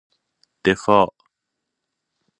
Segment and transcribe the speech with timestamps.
[0.65, 1.15] دفاع